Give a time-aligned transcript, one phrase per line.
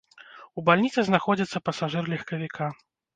[0.61, 2.71] У бальніцы знаходзіцца пасажыр легкавіка.